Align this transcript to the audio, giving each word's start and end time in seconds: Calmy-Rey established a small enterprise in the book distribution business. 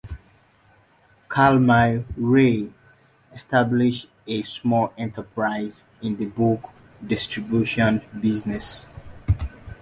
Calmy-Rey 1.29 2.71
established 3.33 4.09
a 4.25 4.41
small 4.41 4.91
enterprise 4.97 5.85
in 6.01 6.17
the 6.17 6.25
book 6.25 6.71
distribution 7.05 8.01
business. 8.19 8.87